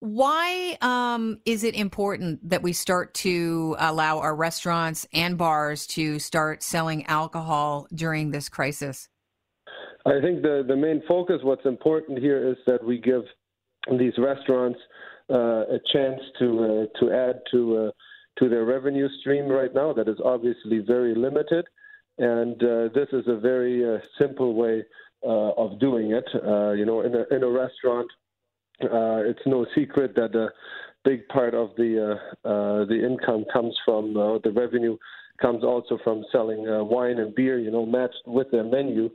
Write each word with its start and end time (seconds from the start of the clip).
Why 0.00 0.76
um, 0.82 1.40
is 1.46 1.64
it 1.64 1.74
important 1.74 2.50
that 2.50 2.62
we 2.62 2.72
start 2.74 3.14
to 3.14 3.76
allow 3.78 4.18
our 4.18 4.36
restaurants 4.36 5.06
and 5.12 5.38
bars 5.38 5.86
to 5.88 6.18
start 6.18 6.62
selling 6.62 7.06
alcohol 7.06 7.86
during 7.94 8.30
this 8.30 8.48
crisis? 8.48 9.08
I 10.04 10.20
think 10.20 10.42
the, 10.42 10.64
the 10.66 10.76
main 10.76 11.02
focus, 11.08 11.40
what's 11.42 11.64
important 11.64 12.18
here, 12.18 12.46
is 12.46 12.56
that 12.66 12.84
we 12.84 12.98
give 12.98 13.22
these 13.98 14.12
restaurants 14.18 14.78
uh, 15.30 15.64
a 15.66 15.80
chance 15.92 16.20
to 16.38 16.88
uh, 16.94 17.00
to 17.00 17.12
add 17.12 17.40
to 17.50 17.76
uh, 17.76 17.90
to 18.38 18.48
their 18.48 18.64
revenue 18.64 19.08
stream 19.20 19.46
right 19.48 19.74
now. 19.74 19.92
That 19.92 20.08
is 20.08 20.18
obviously 20.24 20.78
very 20.78 21.14
limited, 21.14 21.66
and 22.18 22.62
uh, 22.62 22.88
this 22.94 23.08
is 23.12 23.24
a 23.26 23.36
very 23.36 23.84
uh, 23.84 23.98
simple 24.18 24.54
way 24.54 24.84
uh, 25.24 25.50
of 25.52 25.80
doing 25.80 26.12
it. 26.12 26.28
you 26.78 26.84
know, 26.84 27.00
in 27.00 27.14
a 27.14 27.34
in 27.34 27.42
a 27.42 27.48
restaurant 27.48 28.08
uh, 28.82 29.24
it's 29.24 29.40
no 29.46 29.66
secret 29.74 30.14
that 30.16 30.34
a 30.34 30.48
big 31.04 31.26
part 31.28 31.54
of 31.54 31.70
the 31.76 32.18
uh, 32.44 32.48
uh, 32.48 32.84
the 32.84 33.06
income 33.06 33.44
comes 33.52 33.74
from 33.84 34.16
uh, 34.16 34.38
the 34.44 34.50
revenue 34.50 34.96
comes 35.40 35.64
also 35.64 35.98
from 36.02 36.24
selling 36.32 36.68
uh, 36.68 36.82
wine 36.82 37.18
and 37.18 37.34
beer, 37.34 37.58
you 37.58 37.70
know, 37.70 37.86
matched 37.86 38.22
with 38.26 38.50
their 38.50 38.64
menu. 38.64 39.10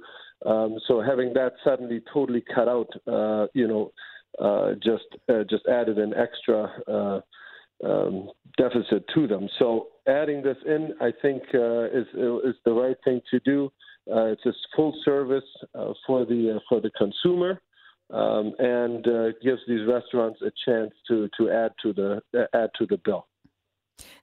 Um, 0.45 0.77
so 0.88 1.02
having 1.02 1.34
that 1.34 1.54
suddenly 1.63 2.02
totally 2.13 2.44
cut 2.54 2.68
out, 2.68 2.90
uh, 3.08 3.48
you 3.54 3.68
know, 3.68 3.91
just 4.84 5.05
just 5.49 5.68
added 5.68 5.99
an 5.99 6.13
extra 6.16 7.21
um, 7.84 8.30
deficit 8.57 9.04
to 9.13 9.27
them. 9.27 9.48
So 9.59 9.88
adding 10.07 10.41
this 10.41 10.57
in, 10.66 10.93
I 11.02 11.12
think, 11.21 11.43
is 11.54 12.07
is 12.43 12.55
the 12.66 12.73
right 12.73 12.98
thing 13.04 13.21
to 13.30 13.40
do. 13.41 13.71
It's 14.07 14.46
a 14.46 14.54
full 14.76 14.96
service 15.05 15.43
for 16.07 16.26
the 16.26 16.59
for 16.68 16.82
the 16.82 16.90
consumer 16.98 17.62
um, 18.11 18.53
and 18.59 19.07
uh, 19.07 19.29
gives 19.41 19.61
these 19.67 19.88
restaurants 19.88 20.39
a 20.41 20.51
chance 20.65 20.91
to 21.07 21.29
to 21.38 21.49
add 21.49 21.71
to 21.83 21.93
the 21.93 22.21
add 22.53 22.70
to 22.77 22.85
the 22.85 22.97
bill. 23.03 23.27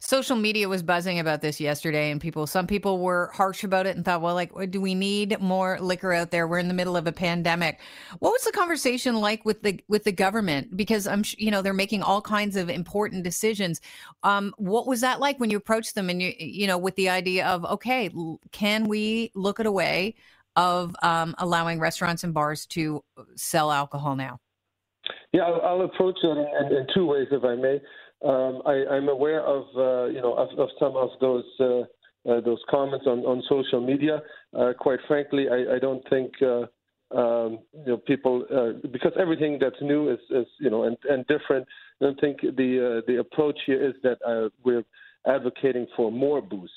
Social 0.01 0.37
media 0.37 0.69
was 0.69 0.83
buzzing 0.83 1.19
about 1.19 1.41
this 1.41 1.61
yesterday, 1.61 2.11
and 2.11 2.21
people, 2.21 2.47
some 2.47 2.67
people 2.67 2.99
were 2.99 3.31
harsh 3.35 3.65
about 3.65 3.87
it 3.87 3.97
and 3.97 4.05
thought, 4.05 4.21
well, 4.21 4.35
like, 4.35 4.53
do 4.71 4.81
we 4.81 4.95
need 4.95 5.41
more 5.41 5.79
liquor 5.81 6.13
out 6.13 6.31
there? 6.31 6.47
We're 6.49 6.59
in 6.59 6.69
the 6.69 6.75
middle 6.75 6.97
of 6.97 7.07
a 7.07 7.13
pandemic. 7.13 7.81
What 8.19 8.31
was 8.33 8.43
the 8.45 8.53
conversation 8.53 9.17
like 9.17 9.45
with 9.45 9.63
the 9.63 9.81
with 9.89 10.05
the 10.05 10.13
government? 10.13 10.77
Because 10.77 11.07
I'm, 11.07 11.25
you 11.37 11.51
know, 11.51 11.63
they're 11.63 11.73
making 11.73 12.03
all 12.03 12.21
kinds 12.21 12.57
of 12.57 12.71
important 12.71 13.25
decisions. 13.25 13.81
Um, 14.23 14.55
what 14.57 14.87
was 14.87 15.01
that 15.01 15.21
like 15.21 15.39
when 15.39 15.51
you 15.51 15.57
approached 15.57 15.95
them, 15.95 16.11
and 16.11 16.21
you, 16.23 16.33
you 16.39 16.67
know, 16.67 16.79
with 16.79 16.97
the 16.97 17.09
idea 17.09 17.47
of, 17.47 17.65
okay, 17.65 18.11
can 18.53 18.89
we 18.89 19.31
look 19.35 19.61
at 19.61 19.67
a 19.67 19.73
way 19.73 20.17
of 20.59 20.95
um, 21.03 21.37
allowing 21.39 21.79
restaurants 21.79 22.25
and 22.25 22.35
bars 22.35 22.67
to 22.67 23.03
sell 23.37 23.71
alcohol 23.71 24.17
now? 24.17 24.41
Yeah, 25.33 25.43
I'll, 25.43 25.61
I'll 25.63 25.83
approach 25.83 26.17
it 26.23 26.27
in, 26.27 26.77
in, 26.77 26.87
two 26.93 27.07
ways, 27.07 27.29
if 27.31 27.45
I 27.45 27.55
may. 27.55 27.81
Um, 28.27 28.63
I, 28.67 28.97
am 28.97 29.09
aware 29.09 29.43
of 29.43 29.65
uh, 29.77 30.07
you 30.07 30.21
know 30.21 30.35
of, 30.35 30.49
of, 30.59 30.69
some 30.81 30.97
of 30.97 31.11
those 31.21 31.45
uh, 31.61 31.81
uh, 32.29 32.41
those 32.41 32.59
comments 32.69 33.07
on, 33.07 33.21
on 33.21 33.43
social 33.49 33.81
media. 33.81 34.21
Uh, 34.59 34.73
quite 34.79 34.99
frankly, 35.07 35.47
I, 35.49 35.77
I 35.77 35.79
don't 35.79 36.03
think 36.11 36.33
uh, 36.43 36.63
um, 37.17 37.61
you 37.73 37.93
know 37.93 37.97
people 37.99 38.45
uh, 38.53 38.89
because 38.89 39.13
everything 39.19 39.59
that's 39.61 39.81
new 39.81 40.11
is, 40.11 40.19
is 40.31 40.47
you 40.59 40.71
know 40.71 40.85
and, 40.85 40.97
and 41.09 41.25
different. 41.29 41.67
I 42.01 42.07
don't 42.07 42.21
think 42.21 42.41
the 42.41 43.03
the 43.07 43.19
approach 43.21 43.59
here 43.67 43.87
is 43.87 43.95
that 44.03 44.19
we're 44.65 44.85
advocating 45.27 45.87
for 45.97 46.11
more 46.11 46.41
booze 46.43 46.71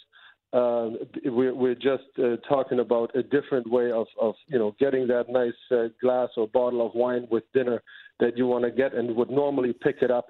uh, 0.54 0.90
we're, 1.26 1.54
we're 1.54 1.76
just 1.76 2.04
uh, 2.20 2.36
talking 2.48 2.80
about 2.80 3.16
a 3.16 3.24
different 3.24 3.70
way 3.70 3.92
of, 3.92 4.08
of 4.20 4.36
you 4.48 4.60
know 4.60 4.76
getting 4.80 5.08
that 5.08 5.30
nice 5.30 5.54
uh, 5.72 5.88
glass 6.02 6.30
or 6.36 6.48
bottle 6.48 6.86
of 6.86 6.94
wine 6.94 7.26
with 7.32 7.44
dinner 7.54 7.82
that 8.20 8.38
you 8.38 8.48
want 8.48 8.66
to 8.66 8.72
get 8.72 8.94
and 8.94 9.16
would 9.16 9.30
normally 9.30 9.74
pick 9.74 9.98
it 10.02 10.12
up 10.12 10.28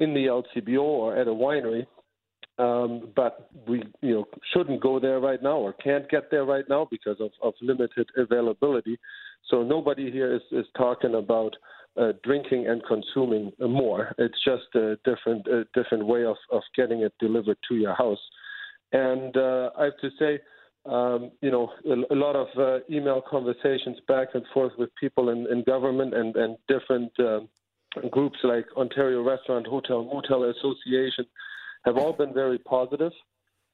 in 0.00 0.12
the 0.12 0.26
LCBO 0.26 0.80
or 0.80 1.16
at 1.16 1.28
a 1.28 1.30
winery. 1.30 1.86
Um, 2.58 3.12
but 3.14 3.48
we 3.68 3.82
you 4.02 4.14
know 4.14 4.24
shouldn't 4.52 4.82
go 4.82 4.98
there 4.98 5.20
right 5.20 5.42
now 5.42 5.56
or 5.56 5.72
can't 5.72 6.08
get 6.10 6.30
there 6.30 6.44
right 6.44 6.64
now 6.68 6.88
because 6.90 7.16
of, 7.20 7.30
of 7.42 7.54
limited 7.62 8.08
availability. 8.16 8.98
So 9.50 9.62
nobody 9.62 10.10
here 10.10 10.34
is, 10.34 10.42
is 10.50 10.66
talking 10.76 11.14
about 11.14 11.54
uh, 11.96 12.12
drinking 12.24 12.66
and 12.66 12.82
consuming 12.86 13.52
more. 13.60 14.14
It's 14.18 14.42
just 14.44 14.74
a 14.74 14.96
different 15.04 15.46
a 15.46 15.64
different 15.74 16.06
way 16.06 16.24
of, 16.24 16.36
of 16.50 16.62
getting 16.76 17.02
it 17.02 17.12
delivered 17.20 17.58
to 17.68 17.76
your 17.76 17.94
house. 17.94 18.18
And 18.92 19.36
uh, 19.36 19.70
I 19.78 19.84
have 19.84 19.98
to 20.00 20.10
say, 20.18 20.40
um, 20.86 21.30
you 21.42 21.50
know, 21.50 21.70
a, 21.84 22.14
a 22.14 22.16
lot 22.16 22.36
of 22.36 22.48
uh, 22.58 22.78
email 22.90 23.22
conversations 23.28 23.98
back 24.08 24.28
and 24.34 24.44
forth 24.52 24.72
with 24.78 24.90
people 24.96 25.28
in, 25.28 25.46
in 25.50 25.62
government 25.64 26.14
and, 26.14 26.34
and 26.36 26.56
different 26.68 27.12
uh, 27.20 27.40
groups 28.10 28.38
like 28.42 28.66
Ontario 28.76 29.22
Restaurant, 29.22 29.66
Hotel, 29.66 30.04
Motel 30.04 30.44
Association 30.44 31.26
have 31.84 31.96
all 31.96 32.12
been 32.12 32.32
very 32.32 32.58
positive. 32.58 33.12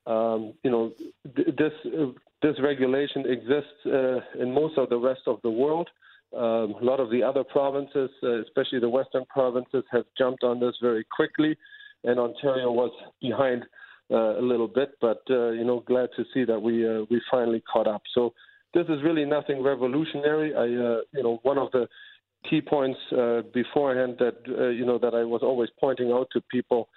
Um, 0.06 0.54
you 0.62 0.70
know, 0.70 0.92
th- 1.34 1.48
this 1.56 1.72
uh, 1.86 2.06
this 2.42 2.54
regulation 2.62 3.24
exists 3.26 3.86
uh, 3.86 4.20
in 4.40 4.52
most 4.52 4.78
of 4.78 4.88
the 4.88 4.98
rest 4.98 5.22
of 5.26 5.40
the 5.42 5.50
world. 5.50 5.88
Um, 6.36 6.74
a 6.80 6.84
lot 6.84 7.00
of 7.00 7.10
the 7.10 7.22
other 7.22 7.42
provinces, 7.44 8.10
uh, 8.22 8.42
especially 8.42 8.78
the 8.78 8.88
western 8.88 9.24
provinces, 9.26 9.84
have 9.90 10.04
jumped 10.18 10.44
on 10.44 10.60
this 10.60 10.74
very 10.80 11.04
quickly, 11.10 11.56
and 12.04 12.20
Ontario 12.20 12.70
was 12.70 12.90
behind 13.20 13.64
uh, 14.10 14.38
a 14.38 14.42
little 14.42 14.68
bit, 14.68 14.90
but 15.00 15.22
uh, 15.30 15.50
you 15.50 15.64
know, 15.64 15.82
glad 15.86 16.10
to 16.16 16.24
see 16.32 16.44
that 16.44 16.60
we 16.60 16.88
uh, 16.88 17.04
we 17.10 17.20
finally 17.30 17.62
caught 17.72 17.88
up. 17.88 18.02
So 18.14 18.34
this 18.74 18.86
is 18.88 19.02
really 19.02 19.24
nothing 19.24 19.62
revolutionary. 19.62 20.54
I 20.54 20.64
you 20.66 21.22
know 21.22 21.40
one 21.42 21.58
of 21.58 21.70
the 21.72 21.88
key 22.48 22.60
points 22.60 23.00
beforehand 23.52 24.16
that 24.18 24.36
you 24.46 24.86
know 24.86 24.98
that 24.98 25.14
I 25.14 25.24
was 25.24 25.42
always 25.42 25.70
pointing 25.80 26.12
out 26.12 26.28
to 26.32 26.40
people. 26.50 26.88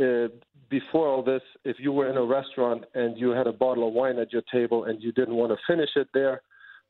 Uh, 0.00 0.28
before 0.70 1.08
all 1.08 1.22
this, 1.22 1.40
if 1.64 1.76
you 1.80 1.90
were 1.92 2.10
in 2.10 2.16
a 2.16 2.22
restaurant 2.22 2.84
and 2.94 3.18
you 3.18 3.30
had 3.30 3.46
a 3.46 3.52
bottle 3.52 3.88
of 3.88 3.94
wine 3.94 4.18
at 4.18 4.32
your 4.32 4.42
table 4.52 4.84
and 4.84 5.02
you 5.02 5.10
didn't 5.12 5.34
want 5.34 5.50
to 5.50 5.56
finish 5.66 5.88
it 5.96 6.08
there, 6.12 6.42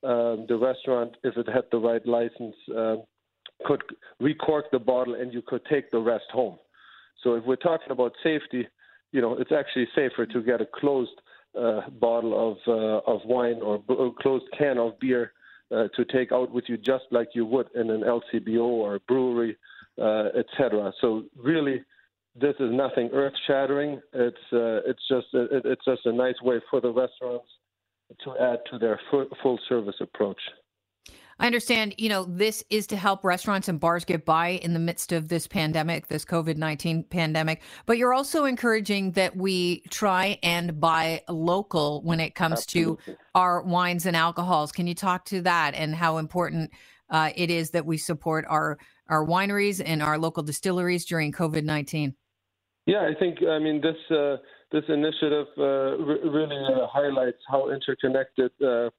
um, 0.02 0.46
the 0.48 0.58
restaurant, 0.60 1.16
if 1.22 1.36
it 1.36 1.48
had 1.48 1.64
the 1.70 1.78
right 1.78 2.04
license, 2.06 2.54
uh, 2.76 2.96
could 3.64 3.82
recork 4.20 4.66
the 4.72 4.78
bottle 4.78 5.14
and 5.14 5.32
you 5.32 5.42
could 5.46 5.64
take 5.66 5.90
the 5.90 5.98
rest 5.98 6.26
home. 6.32 6.58
So 7.22 7.34
if 7.34 7.44
we're 7.44 7.56
talking 7.56 7.90
about 7.90 8.12
safety, 8.22 8.66
you 9.12 9.20
know, 9.20 9.34
it's 9.38 9.52
actually 9.52 9.88
safer 9.94 10.26
to 10.26 10.42
get 10.42 10.60
a 10.60 10.66
closed 10.66 11.20
uh, 11.58 11.88
bottle 11.98 12.52
of 12.52 12.56
uh, 12.68 13.10
of 13.10 13.20
wine 13.24 13.60
or 13.62 13.82
a 13.88 14.10
closed 14.22 14.44
can 14.56 14.78
of 14.78 14.98
beer 15.00 15.32
uh, 15.70 15.88
to 15.96 16.04
take 16.04 16.32
out 16.32 16.50
with 16.50 16.64
you, 16.68 16.76
just 16.76 17.04
like 17.10 17.28
you 17.34 17.44
would 17.46 17.68
in 17.74 17.90
an 17.90 18.02
LCBO 18.02 18.60
or 18.60 18.96
a 18.96 19.00
brewery, 19.00 19.56
uh, 20.00 20.28
etc. 20.38 20.92
So 21.00 21.24
really, 21.36 21.82
this 22.34 22.54
is 22.60 22.70
nothing 22.72 23.10
earth-shattering. 23.12 24.00
It's 24.12 24.36
uh, 24.52 24.80
it's 24.86 25.02
just 25.08 25.26
a, 25.34 25.46
it's 25.64 25.84
just 25.84 26.06
a 26.06 26.12
nice 26.12 26.40
way 26.42 26.60
for 26.70 26.80
the 26.80 26.92
restaurants 26.92 27.48
to 28.24 28.34
add 28.40 28.60
to 28.70 28.78
their 28.78 29.00
full 29.10 29.58
service 29.68 29.96
approach. 30.00 30.40
I 31.40 31.46
understand, 31.46 31.94
you 31.98 32.08
know, 32.08 32.24
this 32.24 32.64
is 32.68 32.88
to 32.88 32.96
help 32.96 33.24
restaurants 33.24 33.68
and 33.68 33.78
bars 33.78 34.04
get 34.04 34.24
by 34.24 34.48
in 34.48 34.72
the 34.72 34.80
midst 34.80 35.12
of 35.12 35.28
this 35.28 35.46
pandemic, 35.46 36.08
this 36.08 36.24
COVID 36.24 36.56
19 36.56 37.04
pandemic. 37.04 37.62
But 37.86 37.96
you're 37.96 38.12
also 38.12 38.44
encouraging 38.44 39.12
that 39.12 39.36
we 39.36 39.80
try 39.90 40.38
and 40.42 40.80
buy 40.80 41.22
local 41.28 42.02
when 42.02 42.18
it 42.18 42.34
comes 42.34 42.60
Absolutely. 42.60 43.14
to 43.14 43.18
our 43.36 43.62
wines 43.62 44.04
and 44.04 44.16
alcohols. 44.16 44.72
Can 44.72 44.88
you 44.88 44.94
talk 44.94 45.24
to 45.26 45.42
that 45.42 45.74
and 45.74 45.94
how 45.94 46.18
important 46.18 46.72
uh, 47.10 47.30
it 47.36 47.50
is 47.50 47.70
that 47.70 47.86
we 47.86 47.98
support 47.98 48.44
our, 48.48 48.76
our 49.08 49.24
wineries 49.24 49.80
and 49.84 50.02
our 50.02 50.18
local 50.18 50.42
distilleries 50.42 51.04
during 51.04 51.30
COVID 51.30 51.62
19? 51.62 52.14
Yeah, 52.86 53.02
I 53.08 53.18
think, 53.18 53.38
I 53.48 53.58
mean, 53.58 53.80
this. 53.80 53.96
Uh, 54.10 54.36
this 54.70 54.84
initiative 54.88 55.46
uh, 55.56 55.96
re- 55.96 56.20
really 56.24 56.62
uh, 56.66 56.86
highlights 56.92 57.38
how 57.48 57.70
interconnected 57.70 58.50
uh, 58.62 58.90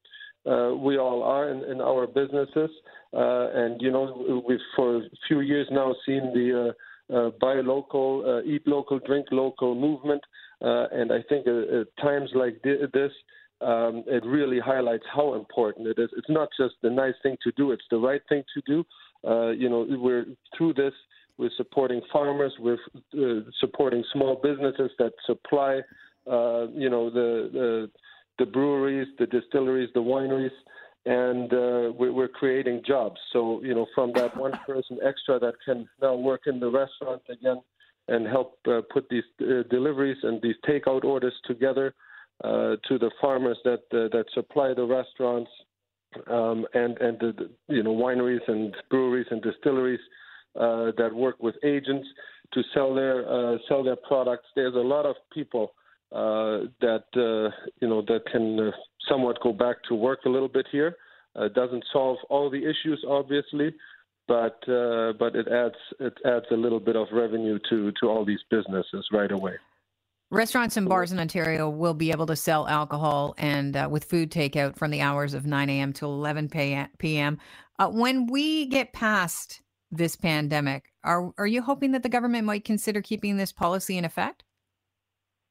uh, 0.45 0.73
we 0.75 0.97
all 0.97 1.23
are 1.23 1.49
in, 1.49 1.63
in 1.65 1.81
our 1.81 2.07
businesses. 2.07 2.69
Uh, 3.13 3.49
and 3.53 3.81
you 3.81 3.91
know, 3.91 4.43
we've 4.47 4.59
for 4.75 4.97
a 4.97 5.01
few 5.27 5.41
years 5.41 5.67
now 5.71 5.95
seen 6.05 6.31
the 6.33 6.73
uh, 7.11 7.15
uh, 7.15 7.31
buy 7.41 7.55
local, 7.55 8.23
uh, 8.25 8.47
eat 8.47 8.67
local, 8.67 8.99
drink 8.99 9.25
local 9.31 9.73
movement. 9.73 10.21
Uh, 10.61 10.85
and 10.91 11.11
I 11.11 11.23
think 11.27 11.47
at 11.47 11.87
times 12.03 12.29
like 12.35 12.61
this, 12.61 13.11
um, 13.61 14.03
it 14.07 14.23
really 14.25 14.59
highlights 14.59 15.05
how 15.13 15.33
important 15.33 15.87
it 15.87 15.97
is. 15.97 16.09
It's 16.15 16.29
not 16.29 16.49
just 16.57 16.75
the 16.83 16.89
nice 16.89 17.15
thing 17.23 17.35
to 17.43 17.51
do; 17.53 17.71
it's 17.71 17.83
the 17.89 17.97
right 17.97 18.21
thing 18.29 18.43
to 18.53 18.61
do. 18.67 18.85
you 19.57 19.69
know, 19.69 19.85
we're 19.89 20.25
through 20.55 20.73
this. 20.75 20.93
We're 21.37 21.49
supporting 21.57 22.01
farmers. 22.11 22.53
We're 22.59 22.77
supporting 23.59 24.03
small 24.13 24.39
businesses 24.43 24.91
that 24.99 25.13
supply, 25.25 25.81
you 26.27 26.89
know, 26.89 27.09
the, 27.09 27.49
the 27.51 27.91
the 28.39 28.45
breweries, 28.45 29.07
the 29.19 29.27
distilleries, 29.27 29.89
the 29.93 29.99
wineries, 29.99 30.51
and 31.05 31.53
uh, 31.53 31.91
we're 31.93 32.27
creating 32.27 32.81
jobs. 32.85 33.17
So, 33.31 33.61
you 33.63 33.73
know, 33.75 33.85
from 33.93 34.11
that 34.13 34.35
one 34.35 34.53
person 34.67 34.97
extra 35.03 35.39
that 35.39 35.53
can 35.63 35.87
now 36.01 36.15
work 36.15 36.41
in 36.47 36.59
the 36.59 36.69
restaurant 36.69 37.21
again 37.29 37.61
and 38.07 38.27
help 38.27 38.57
uh, 38.67 38.81
put 38.91 39.07
these 39.09 39.23
uh, 39.41 39.63
deliveries 39.69 40.17
and 40.23 40.41
these 40.41 40.55
takeout 40.67 41.03
orders 41.03 41.33
together 41.45 41.93
uh, 42.43 42.75
to 42.87 42.97
the 42.97 43.11
farmers 43.21 43.57
that 43.63 43.83
uh, 43.93 44.07
that 44.15 44.25
supply 44.33 44.73
the 44.73 44.83
restaurants 44.83 45.51
um, 46.27 46.65
and 46.73 46.97
and 46.99 47.19
the, 47.19 47.49
you 47.67 47.83
know 47.83 47.95
wineries 47.95 48.45
and 48.47 48.73
breweries 48.89 49.27
and 49.29 49.41
distilleries 49.41 49.99
uh, 50.59 50.91
that 50.97 51.13
work 51.13 51.35
with 51.39 51.55
agents 51.63 52.07
to 52.53 52.61
sell 52.73 52.93
their 52.95 53.29
uh, 53.29 53.57
sell 53.67 53.83
their 53.83 53.97
products. 54.07 54.47
There's 54.55 54.75
a 54.75 54.79
lot 54.79 55.05
of 55.05 55.15
people 55.33 55.73
uh, 56.11 56.65
that 56.81 57.05
uh, 57.15 57.55
you 57.81 57.87
know 57.87 58.01
that 58.01 58.21
can 58.31 58.59
uh, 58.59 58.71
somewhat 59.07 59.39
go 59.41 59.53
back 59.53 59.77
to 59.87 59.95
work 59.95 60.19
a 60.25 60.29
little 60.29 60.47
bit 60.47 60.67
here. 60.71 60.95
Uh, 61.35 61.47
doesn't 61.49 61.83
solve 61.93 62.17
all 62.29 62.49
the 62.49 62.57
issues, 62.57 63.03
obviously, 63.07 63.73
but 64.27 64.57
uh, 64.67 65.13
but 65.19 65.35
it 65.35 65.47
adds 65.47 65.75
it 65.99 66.17
adds 66.25 66.45
a 66.51 66.55
little 66.55 66.79
bit 66.79 66.95
of 66.95 67.07
revenue 67.11 67.59
to 67.69 67.91
to 67.99 68.07
all 68.07 68.25
these 68.25 68.39
businesses 68.49 69.07
right 69.11 69.31
away. 69.31 69.53
Restaurants 70.31 70.77
and 70.77 70.87
bars 70.87 71.11
in 71.11 71.19
Ontario 71.19 71.67
will 71.69 71.95
be 71.95 72.11
able 72.11 72.27
to 72.27 72.35
sell 72.35 72.67
alcohol 72.67 73.33
and 73.39 73.75
uh, 73.75 73.87
with 73.89 74.03
food 74.03 74.31
takeout 74.31 74.75
from 74.75 74.91
the 74.91 75.01
hours 75.01 75.33
of 75.33 75.47
9 75.47 75.69
a.m. 75.71 75.91
to 75.93 76.05
11 76.05 76.49
p.m. 76.99 77.39
Uh, 77.79 77.89
when 77.89 78.27
we 78.27 78.67
get 78.67 78.93
past 78.93 79.61
this 79.89 80.15
pandemic, 80.15 80.91
are 81.03 81.33
are 81.39 81.47
you 81.47 81.63
hoping 81.63 81.93
that 81.93 82.03
the 82.03 82.09
government 82.09 82.45
might 82.45 82.63
consider 82.63 83.01
keeping 83.01 83.37
this 83.37 83.51
policy 83.51 83.97
in 83.97 84.05
effect? 84.05 84.43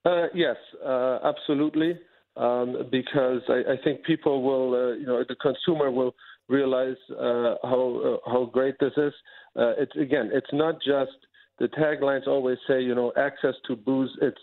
Uh, 0.05 0.27
yes, 0.35 0.57
uh, 0.85 1.19
absolutely. 1.25 1.99
Um, 2.37 2.89
because 2.93 3.41
I, 3.49 3.73
I, 3.73 3.77
think 3.83 4.05
people 4.05 4.43
will, 4.43 4.73
uh, 4.73 4.93
you 4.93 5.07
know, 5.07 5.25
the 5.29 5.35
consumer 5.35 5.91
will 5.91 6.15
realize 6.49 6.97
uh, 7.11 7.57
how 7.65 8.21
uh, 8.25 8.31
how 8.31 8.49
great 8.53 8.77
this 8.79 8.93
is. 8.97 9.13
It's 9.57 9.97
again, 9.97 10.31
it's 10.33 10.53
not 10.53 10.77
just 10.77 11.11
the 11.59 11.67
taglines 11.67 12.29
always 12.29 12.59
say, 12.69 12.81
you 12.81 12.95
know, 12.95 13.13
access 13.17 13.55
to 13.67 13.75
booze. 13.75 14.11
It's 14.23 14.41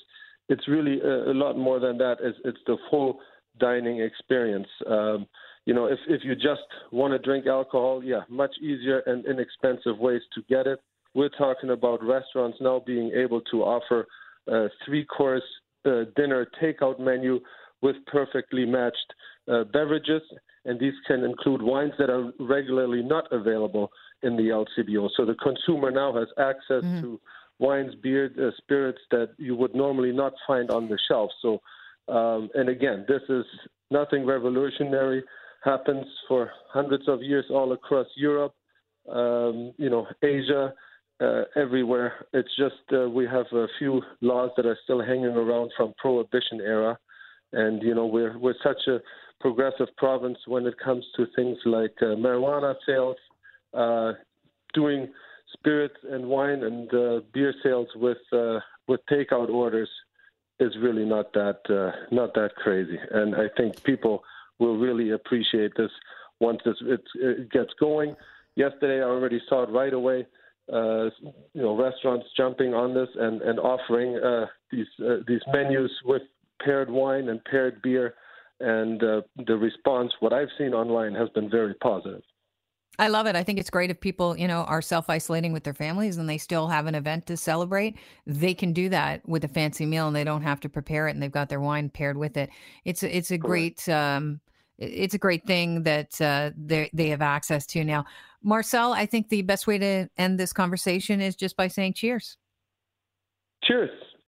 it's 0.49 0.67
really 0.67 0.99
a, 1.01 1.31
a 1.31 1.33
lot 1.33 1.57
more 1.57 1.79
than 1.79 1.97
that. 1.99 2.17
It's, 2.21 2.37
it's 2.43 2.59
the 2.67 2.77
full 2.89 3.19
dining 3.59 4.01
experience. 4.01 4.67
Um, 4.87 5.25
you 5.65 5.73
know, 5.73 5.85
if 5.85 5.99
if 6.07 6.21
you 6.23 6.35
just 6.35 6.61
want 6.91 7.13
to 7.13 7.19
drink 7.19 7.47
alcohol, 7.47 8.03
yeah, 8.03 8.21
much 8.29 8.51
easier 8.61 8.99
and 9.05 9.25
inexpensive 9.25 9.97
ways 9.97 10.21
to 10.33 10.41
get 10.49 10.67
it. 10.67 10.79
We're 11.13 11.29
talking 11.29 11.69
about 11.69 12.03
restaurants 12.03 12.57
now 12.59 12.83
being 12.85 13.11
able 13.15 13.39
to 13.51 13.63
offer 13.63 14.05
a 14.47 14.67
three-course 14.85 15.43
uh, 15.85 16.05
dinner 16.15 16.47
takeout 16.61 16.99
menu 16.99 17.39
with 17.81 17.95
perfectly 18.07 18.65
matched 18.65 19.13
uh, 19.51 19.63
beverages, 19.65 20.21
and 20.65 20.79
these 20.79 20.93
can 21.07 21.23
include 21.23 21.61
wines 21.61 21.93
that 21.99 22.09
are 22.09 22.31
regularly 22.39 23.03
not 23.03 23.31
available 23.31 23.91
in 24.23 24.35
the 24.35 24.43
LCBO. 24.43 25.09
So 25.15 25.25
the 25.25 25.35
consumer 25.35 25.91
now 25.91 26.13
has 26.13 26.27
access 26.39 26.83
mm-hmm. 26.83 27.01
to 27.01 27.21
wines, 27.59 27.93
beer, 28.01 28.31
uh, 28.39 28.51
spirits 28.57 28.99
that 29.11 29.29
you 29.37 29.55
would 29.55 29.75
normally 29.75 30.11
not 30.11 30.33
find 30.47 30.71
on 30.71 30.89
the 30.89 30.97
shelf. 31.07 31.31
So, 31.41 31.61
um, 32.07 32.49
and 32.53 32.69
again, 32.69 33.05
this 33.07 33.21
is 33.29 33.45
nothing 33.91 34.25
revolutionary. 34.25 35.23
Happens 35.63 36.05
for 36.27 36.51
hundreds 36.71 37.07
of 37.07 37.21
years 37.21 37.45
all 37.49 37.71
across 37.73 38.07
Europe, 38.15 38.53
um, 39.11 39.73
you 39.77 39.89
know, 39.89 40.07
Asia, 40.21 40.73
uh, 41.21 41.43
everywhere. 41.55 42.25
It's 42.33 42.55
just 42.57 42.75
uh, 42.93 43.09
we 43.09 43.25
have 43.25 43.45
a 43.53 43.67
few 43.79 44.01
laws 44.21 44.51
that 44.57 44.65
are 44.65 44.77
still 44.83 45.03
hanging 45.03 45.25
around 45.25 45.71
from 45.77 45.93
Prohibition 45.97 46.61
era, 46.61 46.97
and 47.53 47.81
you 47.81 47.95
know 47.95 48.05
we're 48.05 48.37
we're 48.37 48.55
such 48.63 48.87
a 48.87 48.99
progressive 49.39 49.87
province 49.97 50.37
when 50.47 50.65
it 50.65 50.75
comes 50.83 51.05
to 51.15 51.25
things 51.35 51.57
like 51.65 51.93
uh, 52.01 52.15
marijuana 52.15 52.75
sales, 52.85 53.17
uh, 53.73 54.13
doing 54.73 55.07
spirits 55.53 55.95
and 56.09 56.25
wine 56.25 56.63
and 56.63 56.93
uh, 56.93 57.19
beer 57.33 57.53
sales 57.63 57.87
with 57.95 58.17
uh, 58.33 58.59
with 58.87 58.99
takeout 59.09 59.49
orders 59.49 59.89
is 60.59 60.73
really 60.81 61.05
not 61.05 61.33
that 61.33 61.59
not 62.11 62.33
that 62.33 62.55
crazy, 62.55 62.97
and 63.11 63.35
I 63.35 63.47
think 63.57 63.81
people 63.83 64.23
will 64.59 64.77
really 64.77 65.11
appreciate 65.11 65.71
this 65.77 65.91
once 66.39 66.61
it 66.65 67.51
gets 67.51 67.71
going. 67.79 68.15
Yesterday, 68.55 69.01
I 69.01 69.07
already 69.07 69.41
saw 69.49 69.63
it 69.63 69.69
right 69.69 69.93
away 69.93 70.25
uh, 70.71 71.09
you 71.53 71.61
know 71.61 71.75
restaurants 71.75 72.25
jumping 72.35 72.73
on 72.73 72.93
this 72.93 73.09
and 73.15 73.41
and 73.41 73.59
offering 73.59 74.17
uh, 74.17 74.45
these 74.71 74.87
uh, 74.99 75.17
these 75.27 75.41
menus 75.53 75.91
with 76.05 76.23
paired 76.63 76.89
wine 76.89 77.29
and 77.29 77.43
paired 77.45 77.81
beer, 77.81 78.15
and 78.59 79.03
uh, 79.03 79.21
the 79.45 79.55
response, 79.55 80.11
what 80.19 80.33
I've 80.33 80.49
seen 80.57 80.73
online, 80.73 81.13
has 81.13 81.29
been 81.29 81.49
very 81.49 81.73
positive. 81.75 82.21
I 82.97 83.09
love 83.09 83.27
it. 83.27 83.35
I 83.35 83.43
think 83.43 83.59
it's 83.59 83.69
great 83.69 83.89
if 83.89 83.99
people, 83.99 84.37
you 84.37 84.47
know, 84.47 84.61
are 84.61 84.81
self 84.81 85.09
isolating 85.09 85.51
with 85.51 85.63
their 85.63 85.73
families 85.73 86.17
and 86.17 86.29
they 86.29 86.37
still 86.37 86.67
have 86.67 86.85
an 86.85 86.95
event 86.95 87.25
to 87.27 87.37
celebrate. 87.37 87.97
They 88.25 88.53
can 88.53 88.73
do 88.73 88.89
that 88.89 89.27
with 89.27 89.43
a 89.43 89.49
fancy 89.49 89.85
meal 89.85 90.07
and 90.07 90.15
they 90.15 90.23
don't 90.23 90.43
have 90.43 90.59
to 90.61 90.69
prepare 90.69 91.07
it 91.07 91.11
and 91.11 91.21
they've 91.21 91.31
got 91.31 91.49
their 91.49 91.59
wine 91.59 91.89
paired 91.89 92.17
with 92.17 92.37
it. 92.37 92.49
It's 92.85 93.03
a, 93.03 93.15
it's 93.15 93.31
a 93.31 93.37
great 93.37 93.87
um, 93.89 94.39
it's 94.77 95.13
a 95.13 95.17
great 95.17 95.45
thing 95.45 95.83
that 95.83 96.19
uh, 96.21 96.51
they 96.57 96.89
they 96.93 97.09
have 97.09 97.21
access 97.21 97.65
to 97.67 97.83
now. 97.83 98.05
Marcel, 98.45 98.93
I 98.93 99.07
think 99.07 99.29
the 99.29 99.41
best 99.41 99.65
way 99.65 99.79
to 99.79 100.07
end 100.17 100.39
this 100.39 100.53
conversation 100.53 101.19
is 101.19 101.35
just 101.35 101.57
by 101.57 101.67
saying 101.67 101.93
cheers. 101.93 102.37
Cheers. 103.63 103.89